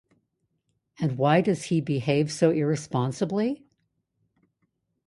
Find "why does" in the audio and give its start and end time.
1.15-1.65